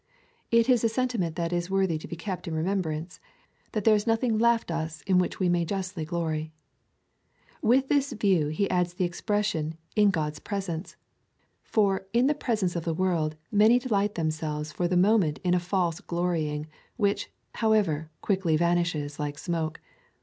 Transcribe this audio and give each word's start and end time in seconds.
It 0.49 0.67
is 0.67 0.83
a 0.83 0.89
sentiment 0.89 1.35
that 1.35 1.53
is 1.53 1.69
worthy 1.69 1.99
to 1.99 2.07
be 2.07 2.15
kept 2.15 2.47
in 2.47 2.55
remembrance— 2.55 3.19
that 3.73 3.83
there 3.83 3.93
is 3.93 4.07
nothing 4.07 4.39
left 4.39 4.71
us 4.71 5.03
in 5.03 5.19
which 5.19 5.39
we 5.39 5.47
may 5.47 5.63
justly 5.63 6.05
glory. 6.05 6.51
With 7.61 7.87
this 7.87 8.11
view 8.11 8.47
he 8.47 8.67
adds 8.71 8.95
the 8.95 9.05
expression 9.05 9.75
in 9.95 10.07
Ood's 10.09 10.39
presence. 10.39 10.95
For 11.61 12.07
in 12.13 12.25
the 12.25 12.33
presence 12.33 12.75
of 12.75 12.83
the 12.83 12.95
world 12.95 13.35
many 13.51 13.77
delight 13.77 14.15
themselves 14.15 14.71
for 14.71 14.87
the 14.87 14.97
moment 14.97 15.37
in 15.43 15.53
a 15.53 15.59
false 15.59 15.99
glorying, 16.01 16.65
which, 16.97 17.29
however, 17.53 18.09
quickly 18.21 18.57
vanishes 18.57 19.19
like 19.19 19.37
smoke. 19.37 19.79